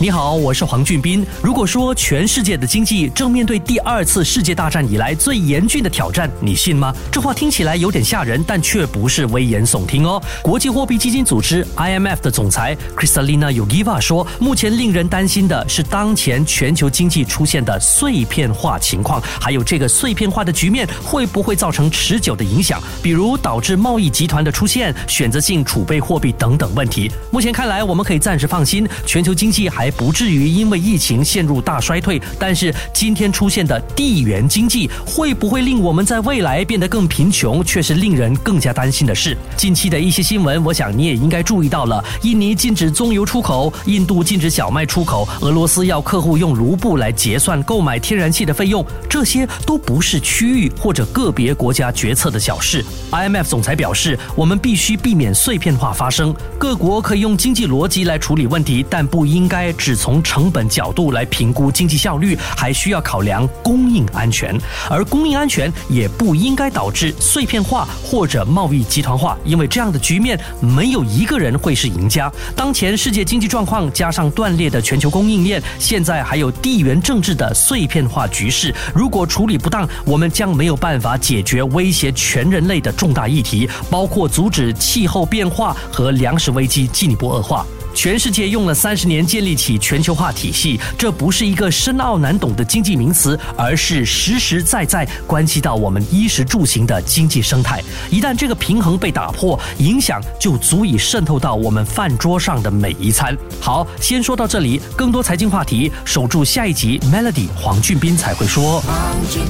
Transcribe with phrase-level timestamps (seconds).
[0.00, 1.26] 你好，我是黄俊斌。
[1.42, 6.94] 如果说全世界的经济正面对第二次世界大战以来最严峻的挑战，你信吗？
[7.10, 10.22] 这话听起来有点吓人，但却不是危言耸听哦。
[10.40, 27.10] 国际货币基金组织 IMF 的总裁 Kristalina Yogeva 说，目前令人担心的是当前全球经济出现的碎片化情况，还有这个碎片化的局面会不会造成持久的影响，比如导致贸易集团的出现、选择性储备货币等等问题。
[27.32, 29.87] 目前看来，我们可以暂时放心，全球经济还。
[29.92, 39.36] 不至于因为疫情陷入大衰退，但是今天出现的地缘经济会不会令我们在未来变得更贫穷，却是令人更加担心的事。
[39.56, 52.84] 近期的一些新闻，我想你也应该注意到了：印尼禁止棕油出口，印度禁止小麦出口，俄罗斯要客户用卢布来结算购买天然气的费用，这些都不是区域或者个别国家决策的小事。
[53.10, 59.72] IMF 总裁表示，我们必须避免碎片化发生，各国可以用经济逻辑来处理问题，但不应该。
[59.78, 64.54] 只从成本角度来评估经济效率，还需要考量供应安全，
[64.90, 72.30] 而供应安全也不应该导致碎片化或者贸易集团化，因为这样的局面没有一个人会是赢家。
[72.56, 87.64] 当前世界经济状况加上断裂的全球供应链，现在还有地缘政治的碎片化局势，如果处理不当，我们将没有办法解决威胁全人类的重大议题，包括阻止气候变化和粮食危机进一步恶化。
[87.98, 97.82] 全世界用了三十年建立起全球化体系，这不是一个深奥难懂的经济名词，而是实实在在关系到我们衣食住行的经济生态。
[98.08, 103.36] 一旦这个平衡被打破，影响就足以渗透到我们饭桌上的每一餐。
[103.60, 107.00] 好，先说到这里，更多财经话题，守住下一集。
[107.12, 108.80] Melody 黄俊斌才会说。
[109.28, 109.40] 与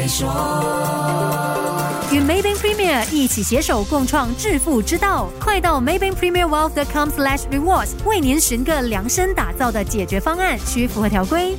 [0.00, 1.09] Maybank
[2.70, 11.56] Premier 一起携手共创致富之道，快到 Maybank Premier Wealth.com/slash rewards 为您寻个量身打造的解决方案，需符合条规。